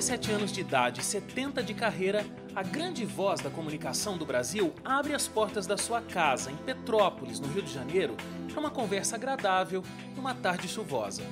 [0.00, 2.24] 37 anos de idade e 70 de carreira,
[2.56, 7.38] a grande voz da comunicação do Brasil abre as portas da sua casa, em Petrópolis,
[7.38, 8.16] no Rio de Janeiro,
[8.50, 9.84] para uma conversa agradável
[10.16, 11.22] numa tarde chuvosa.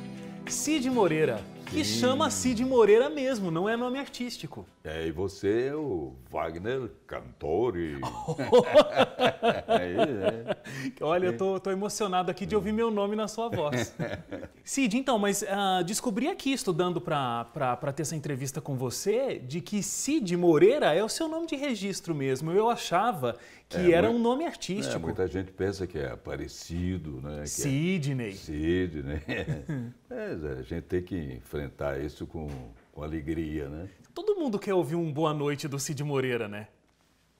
[0.47, 4.67] Cid Moreira, que chama Cid Moreira mesmo, não é nome artístico.
[4.83, 8.01] É, e você é o Wagner, cantor e...
[9.69, 10.57] é, é.
[11.01, 13.95] Olha, eu tô, tô emocionado aqui de ouvir meu nome na sua voz.
[14.65, 19.83] Cid, então, mas ah, descobri aqui, estudando para ter essa entrevista com você, de que
[19.83, 22.51] Cid Moreira é o seu nome de registro mesmo.
[22.51, 23.37] Eu achava
[23.69, 24.99] que É, era um nome É, artístico.
[25.01, 27.37] muita gente pensa que é aparecido, né?
[27.41, 28.33] que é Sidney.
[29.05, 29.23] Né?
[30.09, 32.49] Mas a gente tem que enfrentar isso com,
[32.93, 33.89] com alegria, né?
[34.15, 36.69] Todo mundo quer ouvir um boa noite do Cid Moreira, né?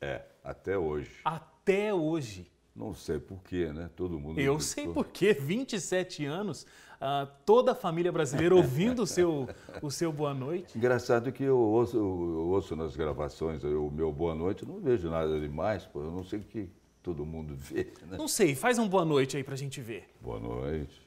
[0.01, 1.11] É, até hoje.
[1.25, 2.47] Até hoje.
[2.79, 3.91] Não sei porquê, né?
[3.97, 4.39] Todo mundo...
[4.39, 6.65] Eu sei por quê, 27 anos,
[7.01, 9.49] ah, toda a família brasileira ouvindo o seu,
[9.83, 10.79] o seu boa noite.
[10.79, 15.41] Engraçado que eu ouço, eu ouço nas gravações o meu Boa Noite, não vejo nada
[15.41, 16.05] demais, pô.
[16.05, 16.71] Eu não sei o que
[17.03, 18.17] todo mundo vê, né?
[18.17, 20.09] Não sei, faz um boa noite aí pra gente ver.
[20.21, 21.03] Boa noite.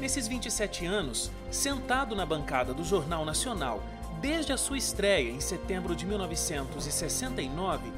[0.00, 3.80] Nesses 27 anos, sentado na bancada do Jornal Nacional,
[4.20, 7.92] desde a sua estreia em setembro de 1969,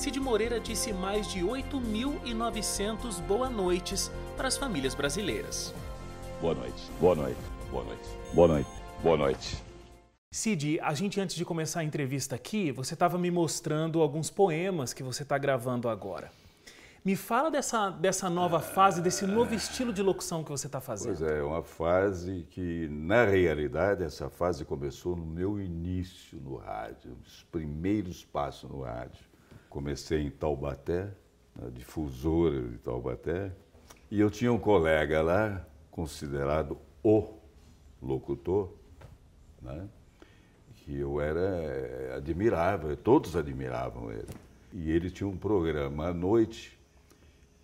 [0.00, 5.74] Cid Moreira disse mais de 8.900 boa noites para as famílias brasileiras.
[6.40, 8.70] Boa noite, boa noite, boa noite, boa noite,
[9.02, 9.62] boa noite.
[10.32, 14.94] Cid, a gente antes de começar a entrevista aqui, você estava me mostrando alguns poemas
[14.94, 16.32] que você está gravando agora.
[17.04, 21.18] Me fala dessa, dessa nova fase, desse novo estilo de locução que você está fazendo.
[21.18, 27.18] Pois é, uma fase que, na realidade, essa fase começou no meu início no rádio,
[27.22, 29.29] os primeiros passos no rádio.
[29.70, 31.08] Comecei em Taubaté,
[31.56, 33.52] na difusora de Taubaté,
[34.10, 37.34] e eu tinha um colega lá, considerado o
[38.02, 38.72] locutor,
[39.62, 39.88] né?
[40.74, 44.26] que eu era, eh, admirava, todos admiravam ele.
[44.72, 46.76] E ele tinha um programa à noite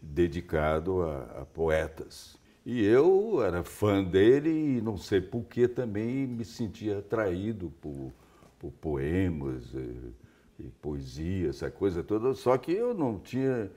[0.01, 2.39] dedicado a, a poetas.
[2.65, 8.13] E eu era fã dele e não sei por que também me sentia atraído por,
[8.59, 10.13] por poemas e,
[10.59, 13.71] e poesia, essa coisa toda, só que eu não tinha,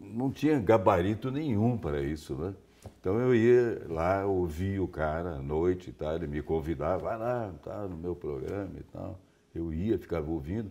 [0.00, 2.54] não tinha gabarito nenhum para isso, né?
[3.00, 7.18] Então eu ia lá, ouvia o cara à noite e tal, ele me convidava, vai
[7.18, 9.18] lá, tá no meu programa e tal.
[9.54, 10.70] Eu ia, ficava ouvindo.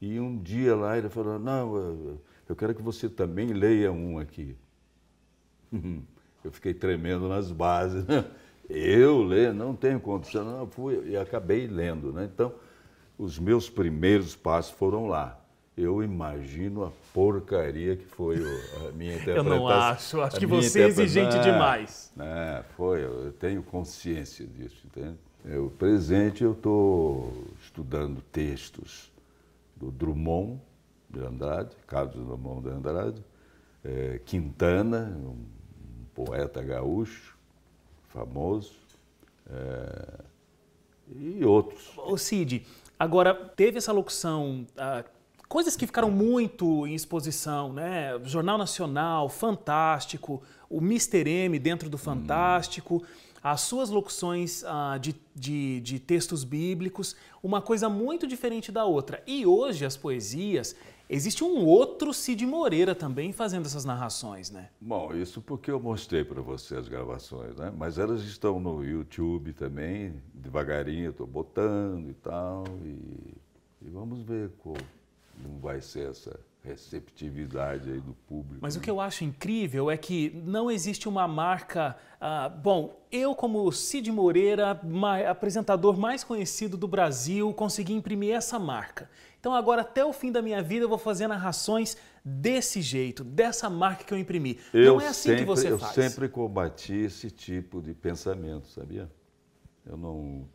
[0.00, 2.20] E um dia lá ele falou, não, eu-
[2.56, 4.56] quero que você também leia um aqui.
[6.44, 8.04] Eu fiquei tremendo nas bases.
[8.04, 8.24] né?
[8.68, 12.12] Eu ler, não tenho condição, não, fui e acabei lendo.
[12.12, 12.28] Né?
[12.32, 12.52] Então,
[13.18, 15.38] os meus primeiros passos foram lá.
[15.76, 19.44] Eu imagino a porcaria que foi a minha Eu interpretação.
[19.44, 22.12] não acho, acho que você é exigente Não, demais.
[22.18, 25.16] É, foi, eu tenho consciência disso, entende?
[25.44, 29.10] Eu, presente, eu estou estudando textos
[29.74, 30.60] do Drummond
[31.10, 33.24] de Andrade, Carlos Drummond de Andrade,
[33.84, 37.36] eh, Quintana, um, um poeta gaúcho,
[38.08, 38.72] famoso,
[39.50, 40.20] eh,
[41.16, 41.90] e outros.
[41.98, 42.64] Ô Cid,
[43.02, 45.04] agora teve essa locução, ah,
[45.48, 48.12] coisas que ficaram muito em exposição, né?
[48.22, 50.40] Jornal Nacional, Fantástico,
[50.70, 51.28] o Mr.
[51.28, 53.02] M dentro do Fantástico,
[53.42, 59.20] as suas locuções ah, de, de, de textos bíblicos, uma coisa muito diferente da outra.
[59.26, 60.76] E hoje as poesias,
[61.12, 64.70] existe um outro Cid Moreira também fazendo essas narrações, né?
[64.80, 67.72] Bom, isso porque eu mostrei para você as gravações, né?
[67.76, 73.34] Mas elas estão no YouTube também, devagarinho eu estou botando e tal, e,
[73.82, 74.78] e vamos ver como
[75.60, 78.58] vai ser essa receptividade aí do público.
[78.60, 78.84] Mas o né?
[78.84, 81.96] que eu acho incrível é que não existe uma marca.
[82.20, 88.58] ah, bom, eu, como Cid Moreira, ma- apresentador mais conhecido do Brasil, consegui imprimir essa
[88.58, 89.10] marca.
[89.40, 93.68] Então, agora, até o fim da minha vida, eu vou fazer narrações desse jeito, dessa
[93.68, 94.58] marca que eu imprimi.
[94.72, 95.94] Eu não é assim sempre, que você eu faz.
[95.94, 99.10] sempre combati esse tipo de pensamento, sabia?
[99.84, 100.46] Eu não.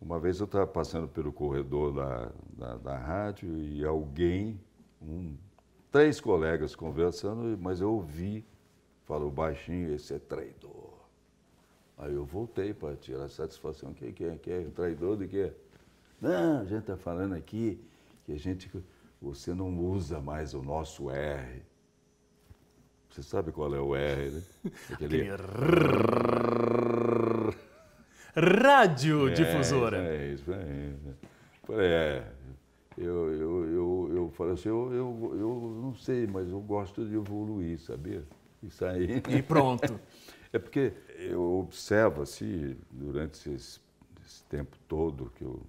[0.00, 4.60] Uma vez eu estava passando pelo corredor da, da, da rádio e alguém,
[5.02, 5.36] um,
[5.90, 8.44] três colegas conversando, mas eu ouvi,
[9.04, 10.94] falou baixinho, esse é traidor.
[11.98, 13.94] Aí eu voltei para tirar satisfação.
[13.94, 14.36] Quem que é?
[14.36, 14.64] Que é?
[14.74, 15.52] Traidor de quê?
[16.20, 17.80] Não, a gente está falando aqui
[18.24, 18.70] que a gente.
[19.20, 21.62] Você não usa mais o nosso R.
[23.08, 24.42] Você sabe qual é o R, né?
[24.92, 25.30] Aquele.
[28.34, 29.96] Rádio Difusora.
[29.96, 31.16] É isso, é isso.
[31.70, 32.32] É,
[32.96, 37.14] eu, eu, eu, eu falo assim, eu, eu, eu não sei, mas eu gosto de
[37.14, 38.24] evoluir, sabia?
[38.62, 39.22] Isso aí.
[39.28, 39.98] E pronto.
[40.52, 43.78] É porque eu observo, assim, durante esses,
[44.24, 45.60] esse tempo todo que eu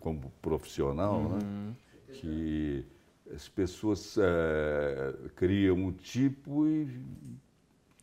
[0.00, 1.38] como profissional, né?
[1.42, 1.66] uhum.
[1.68, 1.74] né?
[2.12, 2.84] que
[3.32, 7.00] as pessoas é, criam um tipo e,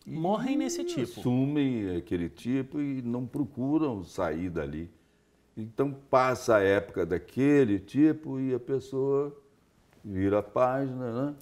[0.05, 4.89] e morrem nesse tipo, assumem aquele tipo e não procuram sair dali.
[5.57, 9.35] Então passa a época daquele tipo e a pessoa
[10.03, 11.35] vira a página, né?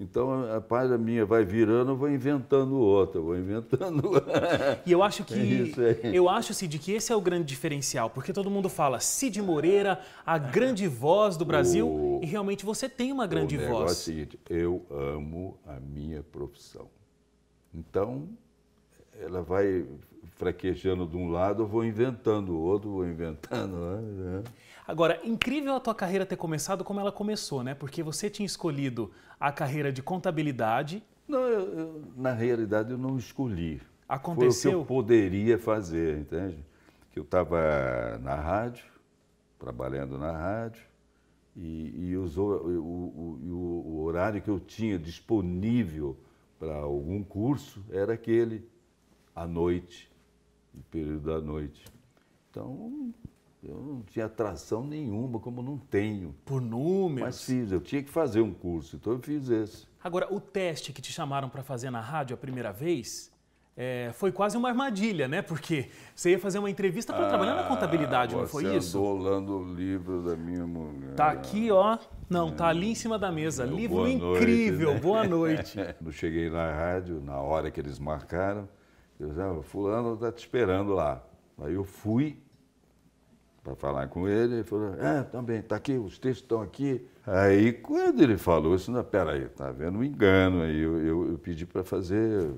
[0.00, 4.12] Então a página minha vai virando, eu vou inventando outra, vou inventando.
[4.86, 5.74] E eu acho que
[6.04, 9.42] é eu acho Cid que esse é o grande diferencial, porque todo mundo fala Cid
[9.42, 13.90] Moreira, a grande voz do Brasil, o, e realmente você tem uma grande o voz.
[13.90, 16.88] É o seguinte, eu amo a minha profissão.
[17.74, 18.28] Então
[19.20, 19.84] ela vai
[20.38, 23.76] fraquejando de um lado, eu vou inventando o outro, vou inventando.
[23.76, 24.44] Né?
[24.86, 27.74] Agora, incrível a tua carreira ter começado como ela começou, né?
[27.74, 31.02] Porque você tinha escolhido a carreira de contabilidade.
[31.26, 33.82] Não, eu, eu, na realidade eu não escolhi.
[34.08, 34.70] Aconteceu?
[34.70, 36.64] Foi o que eu poderia fazer, entende?
[37.12, 38.86] Que eu estava na rádio,
[39.58, 40.82] trabalhando na rádio,
[41.54, 46.16] e, e os, o, o, o, o horário que eu tinha disponível
[46.58, 48.66] para algum curso era aquele,
[49.34, 50.08] à noite,
[50.78, 51.84] no período da noite.
[52.50, 53.12] Então,
[53.62, 56.34] eu não tinha atração nenhuma, como não tenho.
[56.44, 57.36] Por números?
[57.36, 59.86] Mas fiz, eu tinha que fazer um curso, então eu fiz esse.
[60.02, 63.32] Agora, o teste que te chamaram para fazer na rádio a primeira vez
[63.76, 65.42] é, foi quase uma armadilha, né?
[65.42, 68.96] Porque você ia fazer uma entrevista para ah, trabalhar na contabilidade, não foi isso?
[68.96, 71.14] Estou lendo o livro da minha mulher.
[71.14, 71.98] Tá aqui, ó.
[72.30, 73.64] Não, tá ali em cima da mesa.
[73.64, 74.90] É, livro boa incrível.
[74.90, 75.00] Noite, né?
[75.00, 75.78] Boa noite.
[76.04, 78.68] Eu cheguei na rádio, na hora que eles marcaram,
[79.18, 81.22] eu disse, ah, fulano está te esperando lá.
[81.60, 82.38] Aí eu fui,
[83.62, 87.06] para falar com ele, ele falou, é, também, está aqui, os textos estão aqui.
[87.26, 90.62] Aí, quando ele falou isso, não, peraí, está vendo um engano.
[90.62, 92.54] Aí eu, eu, eu pedi para fazer uh,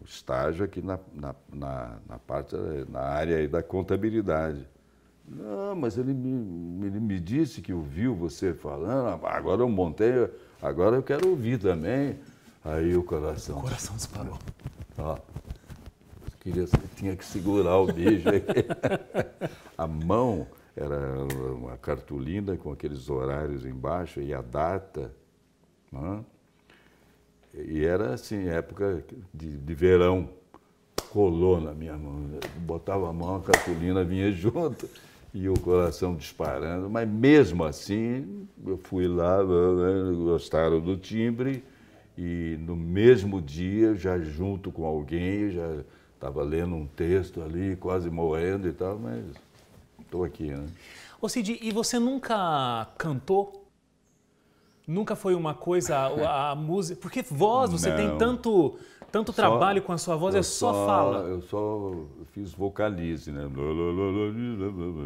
[0.00, 2.56] o estágio aqui na, na, na, na, parte,
[2.88, 4.66] na área da contabilidade.
[5.28, 10.28] Não, mas ele me, ele me disse que ouviu você falando, agora eu montei,
[10.60, 12.18] agora eu quero ouvir também.
[12.64, 13.58] Aí o coração...
[13.58, 14.38] O coração disparou.
[14.96, 15.18] Ó,
[16.42, 16.66] queria,
[16.96, 18.28] tinha que segurar o beijo.
[19.78, 20.46] a mão
[20.76, 20.96] era
[21.54, 25.14] uma cartolina com aqueles horários embaixo e a data.
[25.90, 26.24] Né?
[27.54, 30.28] E era assim, época de, de verão.
[31.10, 32.38] Colou na minha mão.
[32.58, 34.88] Botava a mão, a cartolina vinha junto
[35.32, 36.90] e o coração disparando.
[36.90, 39.38] Mas mesmo assim, eu fui lá,
[40.24, 41.62] gostaram do timbre
[42.16, 45.84] e no mesmo dia, já junto com alguém, já
[46.22, 49.24] Estava lendo um texto ali, quase morrendo e tal, mas
[50.00, 50.68] estou aqui, né?
[51.20, 53.66] Ô Cid, e você nunca cantou?
[54.86, 57.00] Nunca foi uma coisa, a, a música...
[57.00, 57.96] Porque voz, você Não.
[57.96, 58.78] tem tanto,
[59.10, 61.18] tanto só, trabalho com a sua voz, é só, só fala.
[61.26, 61.92] Eu só
[62.30, 63.42] fiz vocalize, né?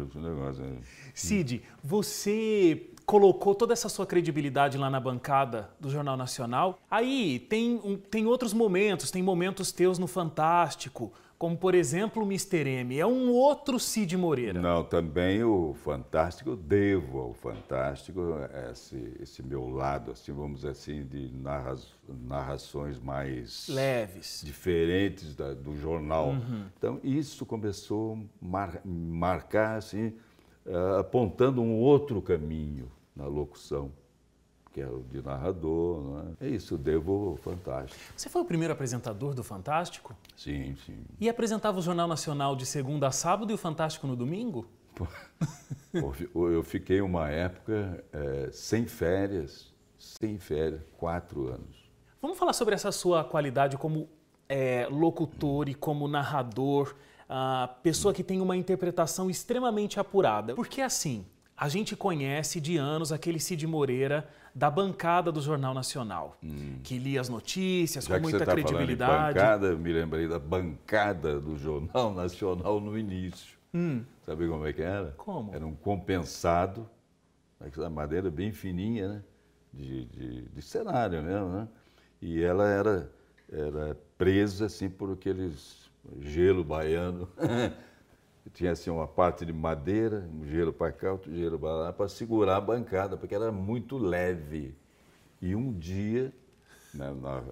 [0.07, 0.63] Esse negócio.
[0.63, 0.77] Né?
[1.15, 6.77] Cid, você colocou toda essa sua credibilidade lá na bancada do Jornal Nacional.
[6.91, 12.25] Aí tem, um, tem outros momentos, tem momentos teus no Fantástico, como por exemplo o
[12.25, 12.67] Mr.
[12.67, 12.99] M.
[12.99, 14.59] É um outro Cid Moreira.
[14.61, 18.21] Não, também o Fantástico, devo ao Fantástico
[18.69, 21.77] esse, esse meu lado, assim, vamos dizer assim, de narra,
[22.09, 23.69] narrações mais...
[23.69, 24.41] Leves.
[24.43, 26.31] Diferentes da, do jornal.
[26.31, 26.65] Uhum.
[26.77, 30.07] Então isso começou a mar, marcar, assim,
[30.65, 33.91] uh, apontando um outro caminho na locução,
[34.71, 36.01] que é o de narrador.
[36.01, 36.47] Não é?
[36.47, 37.99] é isso, devo Fantástico.
[38.15, 40.15] Você foi o primeiro apresentador do Fantástico?
[40.35, 41.03] Sim, sim.
[41.19, 44.67] E apresentava o Jornal Nacional de segunda a sábado e o Fantástico no domingo?
[46.33, 51.87] eu fiquei uma época é, sem férias, sem férias, quatro anos.
[52.21, 54.09] Vamos falar sobre essa sua qualidade como
[54.49, 56.95] é, locutor e como narrador,
[57.29, 60.55] a pessoa que tem uma interpretação extremamente apurada.
[60.55, 61.25] Porque assim,
[61.57, 66.77] a gente conhece de anos aquele Cid Moreira da bancada do Jornal Nacional, hum.
[66.83, 69.39] que lia as notícias Já com muita tá credibilidade.
[69.39, 73.57] Bancada, me lembrei da bancada do Jornal Nacional no início.
[73.73, 74.03] Hum.
[74.23, 75.15] Sabe como é que era?
[75.17, 75.53] Como?
[75.53, 76.87] Era um compensado,
[77.59, 79.23] a madeira bem fininha, né?
[79.73, 81.67] De, de, de cenário mesmo, né?
[82.21, 83.11] E ela era,
[83.51, 87.27] era presa assim por aqueles gelo baiano.
[88.53, 92.07] tinha assim uma parte de madeira, um gelo para cá, outro gelo para lá, para
[92.07, 94.75] segurar a bancada, porque era muito leve.
[95.41, 96.33] E um dia,
[96.93, 97.43] né, na,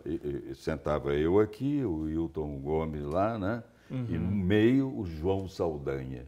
[0.56, 3.64] sentava eu aqui, o Wilton Gomes lá, né?
[3.90, 4.06] Uhum.
[4.10, 6.28] E no meio o João Saldanha.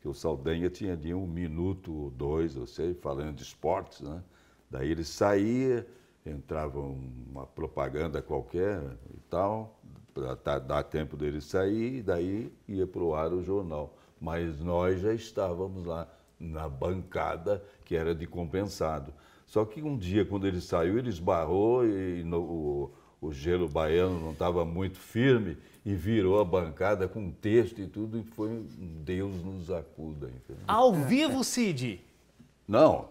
[0.00, 4.22] Que o Saldanha tinha ali um minuto ou dois, eu sei, falando de esportes, né?
[4.68, 5.86] Daí ele saía,
[6.24, 8.80] entrava uma propaganda qualquer
[9.14, 9.80] e tal,
[10.14, 13.96] para dar tempo dele sair, e daí ia para o ar o jornal.
[14.20, 16.06] Mas nós já estávamos lá
[16.38, 19.12] na bancada que era de compensado.
[19.46, 22.90] Só que um dia, quando ele saiu, ele esbarrou e no, o,
[23.20, 28.18] o gelo baiano não estava muito firme e virou a bancada com texto e tudo,
[28.18, 30.28] e foi Deus nos acuda.
[30.28, 30.64] Entendeu?
[30.66, 32.00] Ao vivo, Cid?
[32.66, 33.08] Não,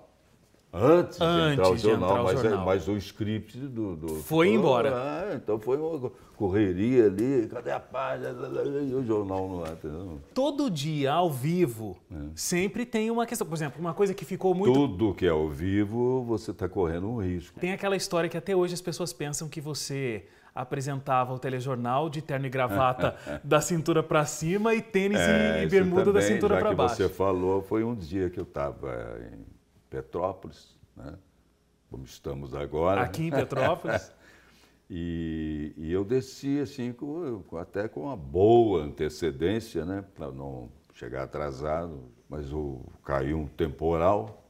[0.74, 2.66] Antes, Antes de entrar o jornal, entrar o mas, é- jornal.
[2.66, 3.96] mas o script do.
[3.98, 4.94] do Foi embora.
[4.96, 8.30] Ah, então foi uma correria ali, cadê a página?
[8.82, 10.20] E o jornal no ar, entendeu?
[10.34, 11.98] Todo dia, ao vivo,
[12.34, 13.46] sempre tem uma questão.
[13.46, 14.74] Por exemplo, uma coisa que ficou muito.
[14.74, 17.60] Tudo que é ao vivo, você está correndo um risco.
[17.60, 20.24] Tem aquela história que até hoje as pessoas pensam que você
[20.56, 25.64] apresentava o telejornal de terno e gravata da cintura para cima e tênis e- É,
[25.64, 26.96] e bermuda da também, cintura já para que baixo.
[26.96, 29.51] você falou, foi um dia que eu estava em
[29.92, 31.20] Petrópolis, né?
[31.90, 33.02] como estamos agora.
[33.02, 34.12] Aqui em Petrópolis.
[34.94, 40.04] E, e eu desci assim, com, até com uma boa antecedência, né?
[40.14, 42.04] Para não chegar atrasado.
[42.28, 44.46] Mas o, caiu um temporal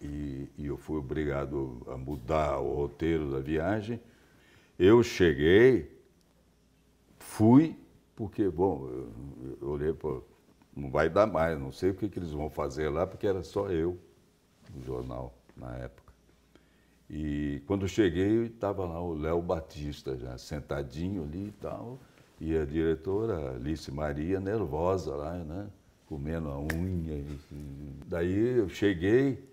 [0.00, 4.00] e, e eu fui obrigado a mudar o roteiro da viagem.
[4.78, 5.94] Eu cheguei,
[7.18, 7.76] fui,
[8.16, 10.22] porque, bom, eu, eu olhei, pô,
[10.76, 13.42] não vai dar mais, não sei o que, que eles vão fazer lá, porque era
[13.42, 13.98] só eu
[14.74, 16.12] no jornal na época.
[17.08, 21.98] E quando cheguei, estava lá o Léo Batista, já sentadinho ali e tal,
[22.40, 25.68] e a diretora Alice Maria, nervosa lá, né?
[26.06, 27.14] Comendo a unha.
[27.16, 27.38] e-
[28.06, 29.44] Daí eu cheguei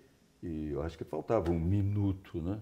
[0.42, 2.60] e eu acho que faltava um minuto, né?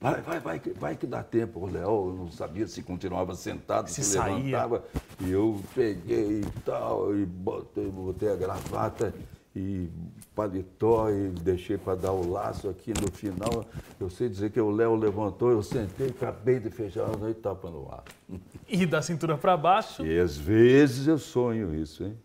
[0.00, 1.60] Vai, vai, vai, que- vai que dá tempo.
[1.60, 4.84] O Léo não sabia se continuava sentado, Se se, levantava.
[5.20, 9.12] E eu peguei e tal, e botei, botei a gravata
[9.56, 9.88] e
[10.36, 13.64] paletó e deixei para dar o laço aqui no final.
[13.98, 17.68] Eu sei dizer que o Léo levantou, eu sentei, acabei de fechar a noite tapa
[17.68, 18.04] no ar.
[18.68, 20.04] E da cintura para baixo.
[20.04, 22.16] E às vezes eu sonho isso, hein?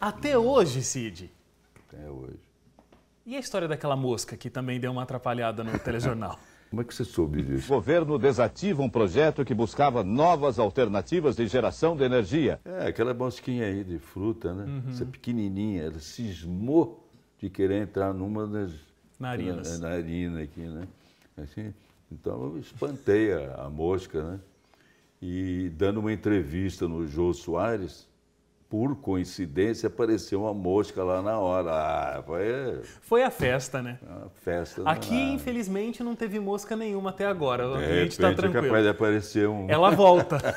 [0.00, 1.30] Até hoje, Cid.
[1.88, 2.38] Até hoje.
[3.26, 6.38] E a história daquela mosca que também deu uma atrapalhada no telejornal?
[6.70, 7.68] Como é que você soube O disso?
[7.68, 12.60] governo desativa um projeto que buscava novas alternativas de geração de energia.
[12.64, 14.82] É, aquela mosquinha aí de fruta, né?
[14.88, 18.70] Essa pequenininha, ela cismou de querer entrar numa das
[19.18, 19.80] Narinas.
[19.80, 20.86] Na, narina aqui, né?
[21.36, 21.74] Assim,
[22.10, 24.40] então eu espantei a, a mosca, né?
[25.20, 28.08] E dando uma entrevista no Jô Soares,
[28.70, 31.70] por coincidência apareceu uma mosca lá na hora.
[31.72, 33.98] Ah, foi Foi a festa, né?
[34.00, 34.82] uma festa.
[34.88, 35.32] Aqui, danada.
[35.34, 37.68] infelizmente, não teve mosca nenhuma até agora.
[37.68, 38.66] O De ambiente está repente é tranquilo.
[38.68, 39.68] capaz de aparecer um.
[39.68, 40.38] Ela volta.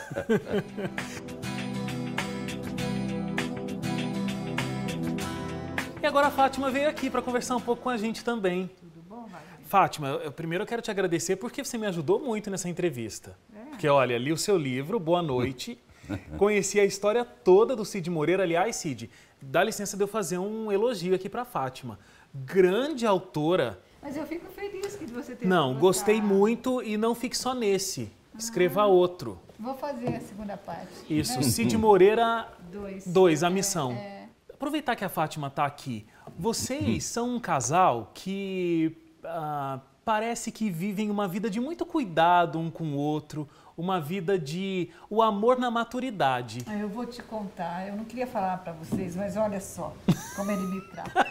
[6.02, 8.70] e agora a Fátima veio aqui para conversar um pouco com a gente também.
[8.80, 9.42] Tudo bom, Wagner?
[9.66, 13.36] Fátima, eu, primeiro eu quero te agradecer porque você me ajudou muito nessa entrevista.
[13.72, 15.80] Porque, olha, li o seu livro, Boa Noite,
[16.38, 18.44] conheci a história toda do Cid Moreira.
[18.44, 19.10] Aliás, Cid,
[19.42, 22.00] dá licença de eu fazer um elogio aqui para Fátima.
[22.34, 23.80] Grande autora.
[24.02, 28.12] Mas eu fico feliz que você tenha Não, gostei muito e não fique só nesse.
[28.38, 29.40] Escreva outro.
[29.60, 30.90] Vou fazer a segunda parte.
[31.10, 31.42] Isso?
[31.44, 33.06] Cid Moreira Dois.
[33.06, 33.92] 2, a missão.
[33.94, 36.06] É, Aproveitar que a Fátima está aqui.
[36.38, 42.70] Vocês são um casal que ah, parece que vivem uma vida de muito cuidado um
[42.70, 46.64] com o outro, uma vida de o amor na maturidade.
[46.68, 47.88] ah, eu vou te contar.
[47.88, 49.94] Eu não queria falar para vocês, mas olha só
[50.36, 51.26] como ele me trata.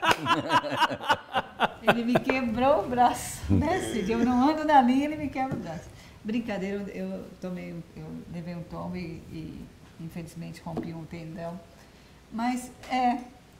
[1.83, 4.11] ele me quebrou o braço, né, Cid?
[4.11, 5.88] Eu não ando na linha, ele me quebra o braço.
[6.25, 9.67] Brincadeira, eu, tomei, eu levei um tombo e, e
[10.00, 11.59] infelizmente rompi um tendão.
[12.33, 13.19] Mas é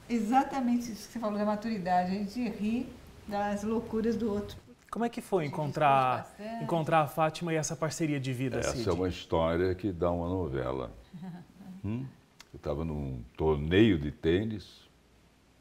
[0.09, 2.11] exatamente isso que você falou da maturidade.
[2.11, 2.89] A gente ri
[3.27, 4.57] das loucuras do outro.
[4.93, 8.91] Como é que foi encontrar, encontrar a Fátima e essa parceria de vida, Essa Cid?
[8.91, 10.91] é uma história que dá uma novela.
[11.85, 12.07] Hum?
[12.55, 14.89] Eu estava num torneio de tênis,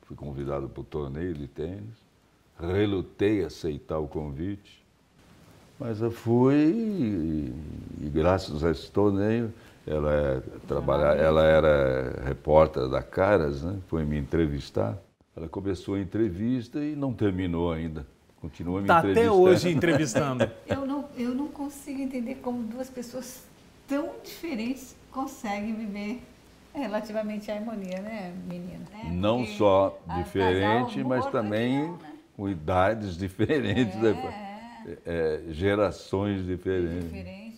[0.03, 1.95] fui convidado para o torneio de tênis,
[2.59, 4.85] relutei a aceitar o convite,
[5.79, 9.51] mas eu fui e, e graças a esse torneio,
[9.87, 13.79] ela, é, trabalha, ela era repórter da Caras, né?
[13.87, 14.95] foi me entrevistar.
[15.35, 18.05] Ela começou a entrevista e não terminou ainda.
[18.41, 19.41] Continua me Está Tá até entrevistando.
[19.41, 20.51] hoje entrevistando.
[20.67, 23.43] Eu não, eu não consigo entender como duas pessoas
[23.87, 26.21] tão diferentes conseguem viver
[26.73, 28.85] relativamente a harmonia, né, menina?
[28.91, 29.09] Né?
[29.11, 32.11] Não Porque só diferente, mas também não, né?
[32.37, 34.97] com idades diferentes, É, né?
[35.05, 37.03] É, gerações diferentes.
[37.11, 37.50] Diferente,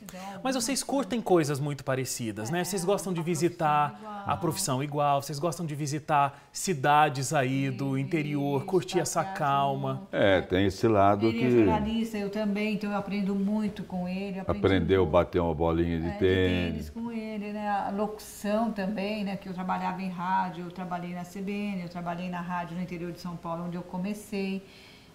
[0.44, 2.64] Mas vocês curtem coisas muito parecidas, né?
[2.64, 4.24] Vocês gostam de visitar igual.
[4.28, 10.08] a profissão igual, vocês gostam de visitar cidades aí do interior, curtir essa passear calma.
[10.12, 14.08] É, tem esse lado Ele é que jornalista, eu também, então eu aprendo muito com
[14.08, 14.40] ele.
[14.40, 16.90] aprendeu a bater uma bolinha de É, tênis.
[16.90, 17.68] com ele, né?
[17.70, 19.36] A locução também, né?
[19.38, 23.12] Que eu trabalhava em rádio, eu trabalhei na CBN, eu trabalhei na rádio no interior
[23.12, 24.64] de São Paulo, onde eu comecei.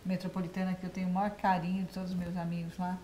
[0.05, 2.97] Metropolitana, que eu tenho o maior carinho de todos os meus amigos lá.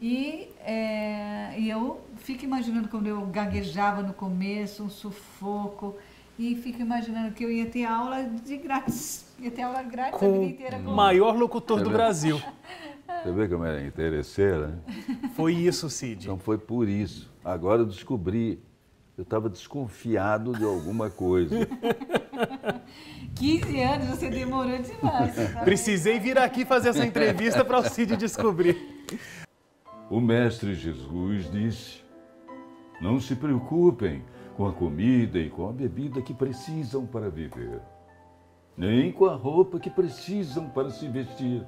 [0.00, 5.96] E, é, e eu fico imaginando quando eu gaguejava no começo, um sufoco,
[6.38, 9.26] e fico imaginando que eu ia ter aula de grátis.
[9.40, 10.78] Ia ter aula grátis a Com vida inteira.
[10.78, 12.42] o com- maior locutor do É Brasil.
[13.22, 14.66] Você vê como era interesseira?
[14.68, 14.78] né?
[15.36, 16.24] Foi isso, Cid.
[16.24, 17.30] Então foi por isso.
[17.44, 18.60] Agora eu descobri.
[19.16, 21.54] Eu estava desconfiado de alguma coisa.
[23.36, 25.34] 15 anos você demorou demais.
[25.64, 28.76] Precisei vir aqui fazer essa entrevista para o Cid descobrir.
[30.10, 32.02] O Mestre Jesus disse:
[33.00, 34.24] Não se preocupem
[34.56, 37.80] com a comida e com a bebida que precisam para viver,
[38.74, 41.62] nem com a roupa que precisam para se vestir.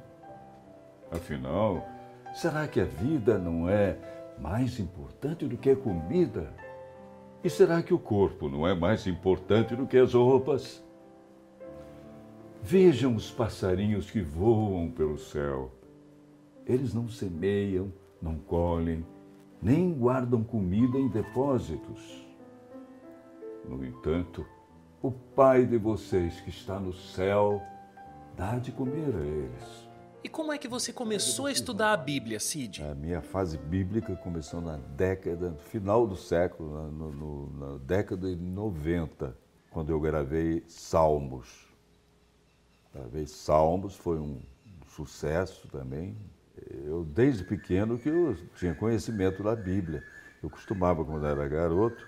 [1.10, 1.86] Afinal,
[2.32, 3.98] será que a vida não é
[4.38, 6.50] mais importante do que a comida?
[7.44, 10.82] E será que o corpo não é mais importante do que as roupas?
[12.62, 15.72] Vejam os passarinhos que voam pelo céu.
[16.66, 19.04] Eles não semeiam, não colhem,
[19.62, 22.26] nem guardam comida em depósitos.
[23.64, 24.44] No entanto,
[25.02, 27.60] o Pai de vocês que está no céu
[28.36, 29.90] dá de comer a eles.
[30.22, 32.82] E como é que você começou a estudar a Bíblia, Cid?
[32.82, 39.34] A minha fase bíblica começou na década, final do século, no- na década de 90,
[39.70, 41.66] quando eu gravei Salmos.
[42.92, 44.40] Gravei Salmos, foi um
[44.88, 46.14] sucesso também.
[46.84, 50.04] Eu, desde pequeno, que eu tinha conhecimento da Bíblia.
[50.42, 52.06] Eu costumava, quando era garoto,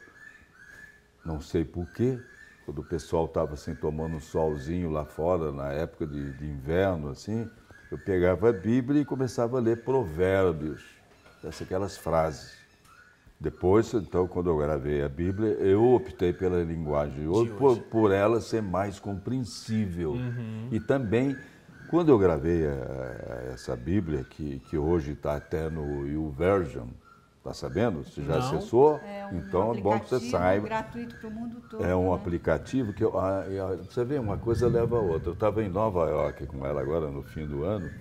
[1.24, 2.18] não sei porquê,
[2.64, 7.08] quando o pessoal estava assim tomando um solzinho lá fora, na época de, de inverno,
[7.10, 7.48] assim,
[7.90, 10.82] eu pegava a Bíblia e começava a ler provérbios,
[11.44, 12.62] essas aquelas frases.
[13.38, 17.26] Depois, então, quando eu gravei a Bíblia, eu optei pela linguagem
[17.58, 20.14] por, por ela ser mais compreensível.
[20.70, 21.36] E também,
[21.92, 26.88] quando eu gravei a- a- essa Bíblia, que, que hoje está até no YouVersion,
[27.38, 28.02] está sabendo?
[28.02, 28.56] Você já Não.
[28.56, 29.00] acessou?
[29.04, 30.66] É um então é bom que você saiba.
[30.68, 31.84] gratuito para o mundo todo.
[31.84, 32.14] É um né?
[32.14, 35.30] aplicativo que eu, ah, ah, você vê, uma coisa leva a outra.
[35.30, 37.92] Eu estava em Nova York com ela agora no fim do ano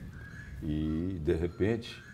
[0.61, 2.05] e de repente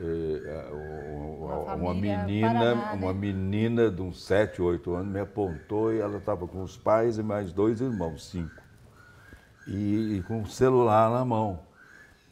[0.00, 3.20] eh, o- Uma uma, menina, Paraná, uma né?
[3.20, 7.22] menina de uns 7, 8 anos me apontou e ela estava com os pais e
[7.22, 8.63] mais dois irmãos, cinco.
[9.66, 11.60] E, e com o celular na mão.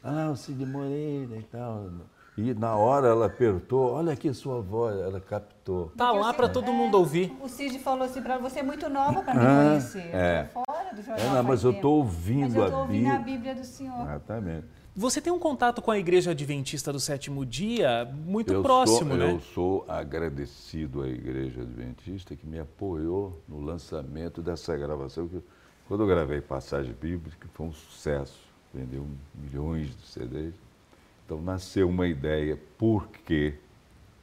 [0.02, 1.90] Ah, o Cid Moreira e tal.
[2.36, 5.92] E na hora ela apertou, olha aqui sua voz, ela captou.
[5.96, 7.36] Tá Porque lá para todo é, mundo ouvir.
[7.42, 10.14] O Cid falou assim para você é muito nova para me Ah, conhecer.
[10.14, 10.48] é.
[10.52, 11.26] Fora do jornal.
[11.26, 13.36] É, não, mas eu tô ouvindo mas eu a tô ouvindo a Bíblia.
[13.36, 14.00] Bíblia do Senhor.
[14.02, 14.66] Exatamente.
[14.94, 19.16] Você tem um contato com a Igreja Adventista do Sétimo Dia muito eu próximo, sou,
[19.18, 19.30] né?
[19.32, 25.28] Eu sou agradecido à Igreja Adventista que me apoiou no lançamento dessa gravação.
[25.28, 25.42] que-
[25.92, 28.40] Quando eu gravei Passagem Bíblica, foi um sucesso,
[28.72, 30.54] vendeu milhões de CDs.
[31.26, 33.52] Então nasceu uma ideia, por que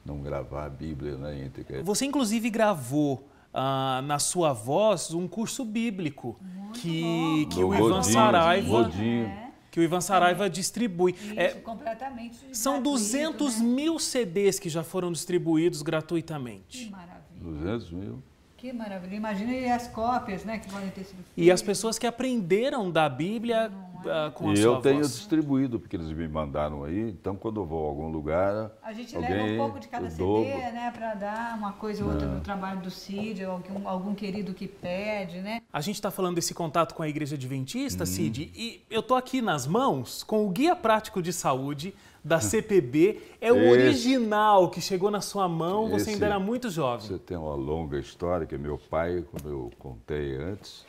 [0.04, 1.80] não gravar a Bíblia na íntegra?
[1.84, 6.36] Você, inclusive, gravou ah, na sua voz um curso bíblico
[6.74, 9.26] que, que o Ivan Godinho, Saraiva, Godinho.
[9.26, 11.12] É, que o Ivan Saraiva distribui.
[11.12, 13.64] isso, É, completamente são gratuito, 200 né?
[13.64, 16.90] mil CDs que já foram distribuídos Que gratuitamente.
[16.90, 17.40] maravilha.
[17.40, 18.29] 200 mil.
[18.60, 19.16] Que maravilha.
[19.16, 21.62] Imagina aí as cópias, né, que podem ter sido E as feitas.
[21.62, 23.72] pessoas que aprenderam da Bíblia
[24.06, 25.16] ah, com a E sua eu tenho voz.
[25.16, 27.08] distribuído, porque eles me mandaram aí.
[27.08, 30.06] Então, quando eu vou a algum lugar, A gente alguém, leva um pouco de cada
[30.06, 33.52] eu CD, dou- né, para dar uma coisa ou outra no trabalho do Cid, ou
[33.52, 35.62] algum, algum querido que pede, né?
[35.72, 37.36] A gente está falando desse contato com a Igreja.
[37.36, 42.40] Adventista, Cid, e eu tô aqui nas mãos com o Guia Prático de Saúde da
[42.40, 43.20] CPB.
[43.40, 43.68] É o Esse.
[43.70, 46.10] original que chegou na sua mão, você Esse.
[46.10, 47.06] ainda era muito jovem.
[47.06, 50.84] Você tem uma longa história, que meu pai, como eu contei antes,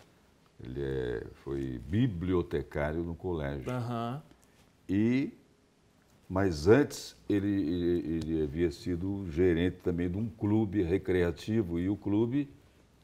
[0.63, 3.71] ele é- foi bibliotecário no colégio.
[3.71, 4.21] Aham.
[4.87, 5.31] E,
[6.29, 11.95] mas antes ele, ele, ele havia sido gerente também de um clube recreativo e o
[11.95, 12.49] clube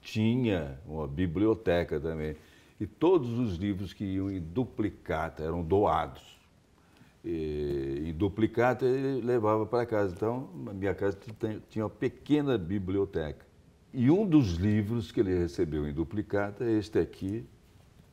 [0.01, 2.35] tinha uma biblioteca também.
[2.79, 6.36] E todos os livros que iam em duplicata eram doados.
[7.29, 10.13] E, em duplicata ele levava para casa.
[10.15, 11.17] Então, a minha casa
[11.69, 13.45] tinha uma pequena biblioteca.
[13.93, 17.45] E um dos livros que ele recebeu em duplicata é este aqui,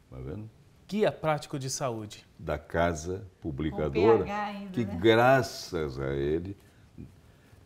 [0.05, 0.49] está vendo?
[0.89, 2.27] Guia Prático de Saúde.
[2.39, 4.99] da Casa Publicadora, ainda, que né?
[5.01, 6.57] graças a ele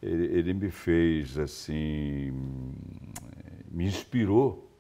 [0.02, 2.32] ele, ele me fez assim,
[3.70, 4.70] me inspirou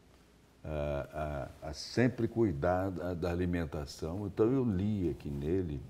[0.64, 4.26] a, a, a sempre cuidar da, da, alimentação.
[4.26, 5.80] Então eu li aqui nele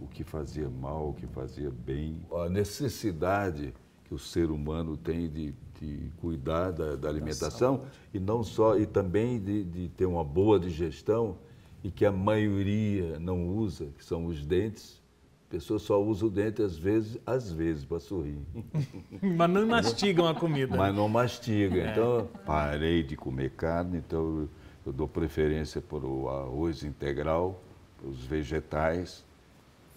[0.00, 5.28] o que fazia mal, o que fazia bem, a necessidade que o ser humano tem
[5.28, 7.82] de, de cuidar da, da alimentação
[8.14, 11.36] e não só e também de, de ter uma boa digestão
[11.82, 15.02] e que a maioria não usa, que são os dentes
[15.46, 18.38] a pessoa só usa o dente às vezes, às vezes para sorrir.
[19.22, 20.76] Mas não mastigam a comida.
[20.76, 21.82] Mas não mastiga.
[21.82, 21.92] É.
[21.92, 24.48] Então, parei de comer carne, então
[24.84, 27.62] eu dou preferência para o arroz integral,
[27.96, 29.24] para os vegetais.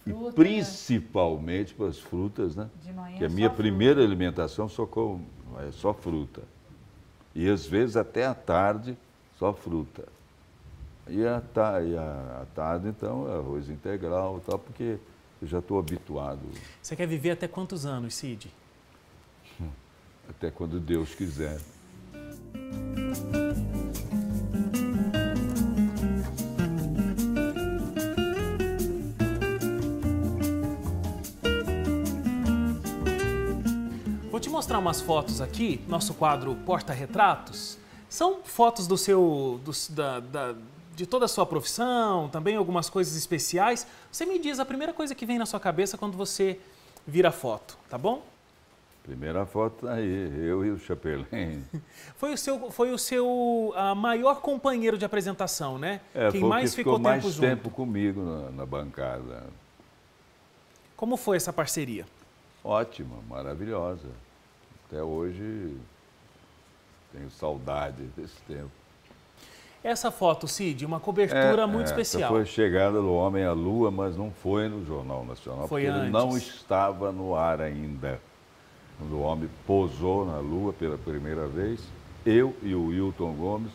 [0.10, 0.30] Fruta.
[0.30, 2.69] E principalmente para as frutas, né?
[2.82, 4.08] De manhã que a minha primeira fruta.
[4.08, 5.22] alimentação só com,
[5.67, 6.41] é só fruta.
[7.36, 8.98] E às vezes até à tarde,
[9.38, 10.08] só fruta.
[11.08, 11.41] E à,
[11.82, 14.98] e à tarde, então, é arroz integral, tal, porque
[15.41, 16.41] eu já estou habituado.
[16.82, 18.52] Você quer viver até quantos anos, Cid?
[20.30, 21.60] Até quando Deus quiser.
[34.60, 37.78] Mostrar umas fotos aqui, nosso quadro Porta-Retratos.
[38.10, 40.56] São fotos do seu, do, da, da,
[40.93, 43.88] de toda a sua profissão, também algumas coisas especiais.
[44.12, 46.60] Você me diz a primeira coisa que vem na sua cabeça quando você
[47.08, 48.22] vira foto, tá bom?
[49.04, 51.63] Primeira foto aí, eu e o Chapelin.
[52.19, 53.26] Foi o seu, foi o seu
[53.74, 56.02] uh, maior companheiro de apresentação, né?
[56.13, 59.45] É, Quem mais que ficou, ficou mais tempo, tempo comigo na, na bancada.
[60.98, 62.06] Como foi essa parceria?
[62.62, 64.10] Ótima, maravilhosa.
[64.89, 65.78] Até hoje
[67.13, 68.71] tenho saudade desse tempo.
[69.82, 72.32] Essa foto, Cid, uma cobertura é, muito é, especial.
[72.32, 75.88] Foi a chegada do homem à Lua, mas não foi no Jornal Nacional, foi porque
[75.88, 76.04] antes.
[76.04, 78.19] ele não estava no ar ainda.
[78.97, 81.80] Quando o homem pousou na Lua pela primeira vez,
[82.25, 83.71] eu e o Wilton Gomes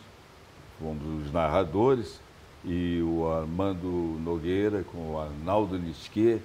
[0.79, 2.19] fomos os narradores
[2.63, 3.87] e o Armando
[4.23, 6.39] Nogueira com o Arnaldo Nisquet,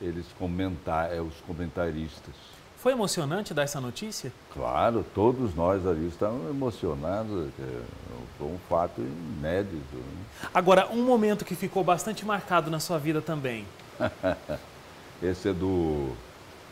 [0.00, 2.34] eles comentaram, é, os comentaristas.
[2.84, 4.30] Foi emocionante dar essa notícia?
[4.52, 7.48] Claro, todos nós ali estávamos emocionados.
[8.36, 9.96] Foi um fato inédito.
[9.96, 10.48] Né?
[10.52, 13.64] Agora, um momento que ficou bastante marcado na sua vida também.
[15.22, 16.10] Esse é do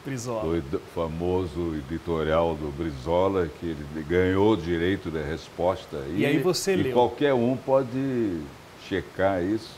[0.04, 0.60] Brizola.
[0.60, 5.96] Do famoso editorial do Brizola, que ele ganhou o direito de resposta.
[6.10, 6.92] E, e aí você e leu.
[6.92, 8.38] qualquer um pode
[8.86, 9.70] checar isso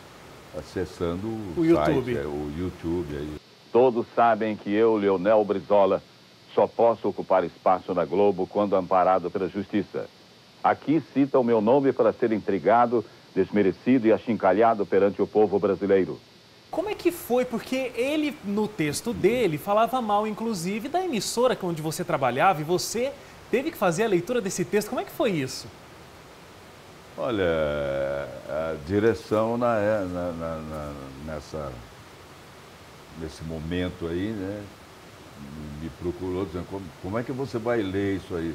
[0.58, 2.16] acessando o, o site, YouTube.
[2.16, 3.34] É, o YouTube aí.
[3.70, 6.02] Todos sabem que eu, Leonel Brizola,
[6.54, 10.06] só posso ocupar espaço na Globo quando amparado pela justiça.
[10.62, 16.18] Aqui cita o meu nome para ser intrigado, desmerecido e achincalhado perante o povo brasileiro.
[16.70, 17.44] Como é que foi?
[17.44, 23.12] Porque ele, no texto dele, falava mal, inclusive, da emissora onde você trabalhava e você
[23.50, 24.88] teve que fazer a leitura desse texto.
[24.88, 25.68] Como é que foi isso?
[27.16, 27.44] Olha,
[28.48, 30.92] a direção na, na, na,
[31.26, 31.72] nessa,
[33.20, 34.64] nesse momento aí, né,
[35.80, 38.54] me procurou dizendo, como, como é que você vai ler isso aí?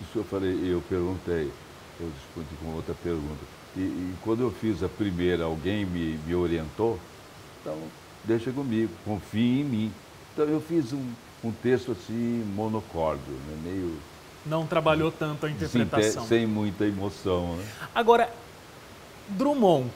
[0.00, 1.50] Isso eu falei, eu perguntei,
[2.00, 3.44] eu respondi com outra pergunta.
[3.76, 6.98] E, e, quando eu fiz a primeira, alguém me, me orientou,
[7.60, 7.76] então
[8.24, 9.92] deixa comigo, confie em mim.
[10.32, 11.04] Então eu fiz um,
[11.42, 13.60] um texto assim, monocórdio, né?
[13.64, 13.96] meio...
[14.46, 16.26] Não trabalhou tanto a interpretação.
[16.26, 17.56] Sem, sem muita emoção.
[17.56, 17.64] Né?
[17.94, 18.30] Agora,
[19.28, 19.90] Drummond.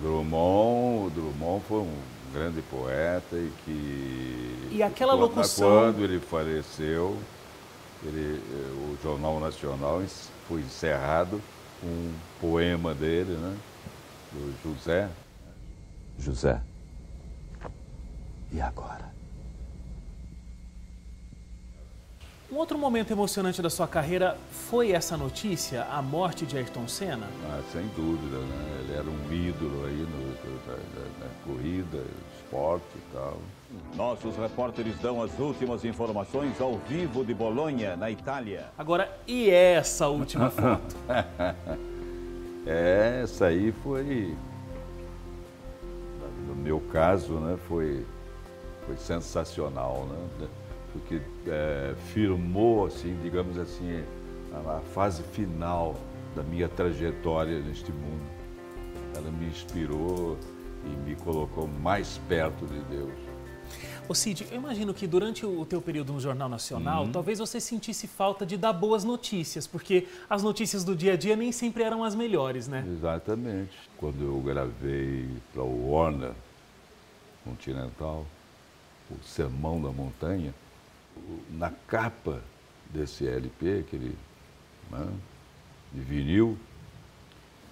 [0.00, 1.98] Drummond, Drummond foi um
[2.32, 4.68] grande poeta e que...
[4.72, 5.68] E aquela locução...
[5.68, 7.16] Quando ele faleceu,
[8.04, 10.02] ele, eh, o Jornal Nacional
[10.48, 11.40] foi encerrado
[11.80, 13.56] com um poema dele, né?
[14.32, 15.08] Do José.
[16.18, 16.60] José.
[18.52, 19.15] E agora?
[22.50, 27.26] Um outro momento emocionante da sua carreira foi essa notícia, a morte de Ayrton Senna?
[27.50, 28.80] Ah, sem dúvida, né?
[28.84, 30.28] Ele era um ídolo aí no,
[30.64, 32.04] na, na corrida,
[32.38, 33.38] esporte e tal.
[33.96, 38.66] Nossos repórteres dão as últimas informações ao vivo de Bolonha, na Itália.
[38.78, 40.96] Agora, e essa última foto?
[42.64, 44.36] é, essa aí foi,
[46.46, 48.06] no meu caso, né, foi,
[48.86, 50.46] foi sensacional, né?
[50.98, 54.02] Porque é, firmou, assim, digamos assim,
[54.52, 55.94] a, a fase final
[56.34, 58.24] da minha trajetória neste mundo.
[59.14, 60.36] Ela me inspirou
[60.84, 63.26] e me colocou mais perto de Deus.
[64.08, 67.12] Ô Cid, eu imagino que durante o teu período no Jornal Nacional, uhum.
[67.12, 71.34] talvez você sentisse falta de dar boas notícias, porque as notícias do dia a dia
[71.34, 72.84] nem sempre eram as melhores, né?
[72.88, 73.72] Exatamente.
[73.96, 76.32] Quando eu gravei para o Warner
[77.44, 78.24] Continental,
[79.10, 80.54] o Sermão da Montanha,
[81.50, 82.42] na capa
[82.90, 84.16] desse LP, aquele
[84.90, 85.08] né,
[85.92, 86.58] de vinil,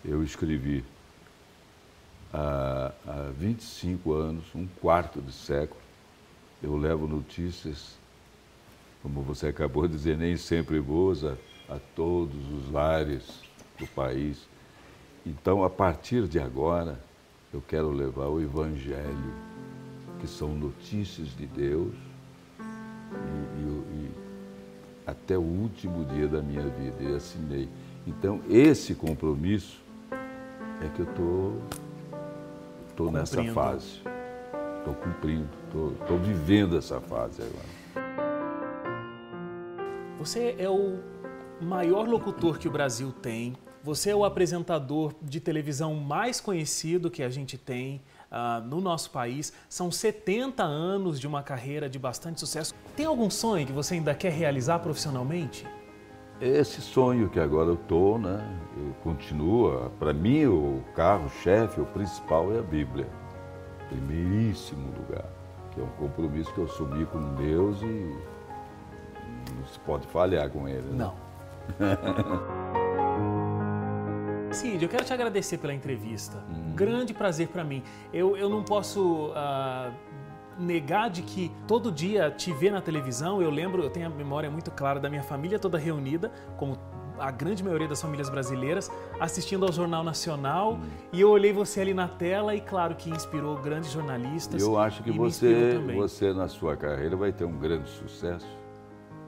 [0.05, 0.85] eu escrevi
[2.33, 5.81] há, há 25 anos, um quarto de século,
[6.63, 7.97] eu levo notícias,
[9.03, 11.37] como você acabou de dizer, nem sempre boas a,
[11.69, 13.43] a todos os lares
[13.79, 14.49] do país.
[15.27, 16.99] Então, a partir de agora,
[17.53, 19.35] eu quero levar o Evangelho,
[20.21, 21.95] que são notícias de Deus,
[23.15, 24.11] e, e, e
[25.07, 27.69] até o último dia da minha vida, e assinei.
[28.07, 29.83] Então, esse compromisso
[30.83, 31.63] é que eu estou
[32.97, 34.03] tô, tô nessa fase.
[34.79, 35.49] Estou cumprindo,
[36.01, 37.85] estou vivendo essa fase agora.
[40.19, 40.99] Você é o
[41.61, 43.57] maior locutor que o Brasil tem.
[43.83, 48.01] Você é o apresentador de televisão mais conhecido que a gente tem
[48.31, 49.53] uh, no nosso país.
[49.69, 52.75] São 70 anos de uma carreira de bastante sucesso.
[52.97, 55.67] Tem algum sonho que você ainda quer realizar profissionalmente?
[56.41, 58.41] Esse sonho que agora eu estou, né,
[59.03, 59.91] continua.
[59.99, 63.09] Para mim, o carro-chefe, o principal é a Bíblia.
[63.89, 65.25] Primeiríssimo lugar.
[65.73, 68.17] Que é um compromisso que eu assumi com Deus e
[69.57, 70.89] não se pode falhar com ele.
[70.91, 70.97] Né?
[70.97, 71.15] Não.
[74.53, 76.45] Cid, eu quero te agradecer pela entrevista.
[76.49, 76.75] Hum.
[76.77, 77.83] Grande prazer para mim.
[78.13, 79.93] Eu, eu não posso uh,
[80.59, 84.51] negar de que todo dia te ver na televisão, eu lembro, eu tenho a memória
[84.51, 86.79] muito clara da minha família toda reunida, como
[87.19, 88.91] a grande maioria das famílias brasileiras,
[89.21, 90.79] assistindo ao Jornal Nacional,
[91.13, 94.61] e eu olhei você ali na tela e claro que inspirou grandes jornalistas.
[94.61, 98.47] Eu acho que você, você na sua carreira vai ter um grande sucesso,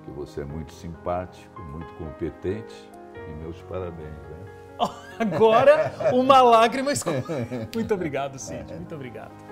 [0.05, 2.75] que você é muito simpático, muito competente,
[3.15, 4.09] e meus parabéns.
[4.09, 4.47] Né?
[5.19, 6.91] Agora, uma lágrima.
[7.75, 8.75] Muito obrigado, Cid.
[8.75, 9.46] Muito obrigado.